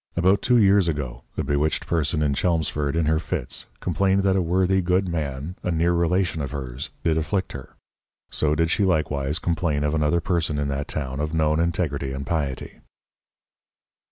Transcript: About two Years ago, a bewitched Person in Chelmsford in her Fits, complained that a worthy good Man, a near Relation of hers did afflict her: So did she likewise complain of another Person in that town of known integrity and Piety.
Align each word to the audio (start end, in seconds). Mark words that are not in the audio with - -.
About 0.15 0.41
two 0.41 0.57
Years 0.57 0.87
ago, 0.87 1.25
a 1.37 1.43
bewitched 1.43 1.85
Person 1.85 2.23
in 2.23 2.33
Chelmsford 2.33 2.95
in 2.95 3.05
her 3.05 3.19
Fits, 3.19 3.67
complained 3.81 4.23
that 4.23 4.35
a 4.35 4.41
worthy 4.41 4.81
good 4.81 5.07
Man, 5.07 5.55
a 5.61 5.69
near 5.69 5.93
Relation 5.93 6.41
of 6.41 6.49
hers 6.49 6.89
did 7.03 7.19
afflict 7.19 7.51
her: 7.51 7.75
So 8.31 8.55
did 8.55 8.71
she 8.71 8.83
likewise 8.83 9.37
complain 9.37 9.83
of 9.83 9.93
another 9.93 10.19
Person 10.19 10.57
in 10.57 10.69
that 10.69 10.87
town 10.87 11.19
of 11.19 11.35
known 11.35 11.59
integrity 11.59 12.13
and 12.13 12.25
Piety. 12.25 12.79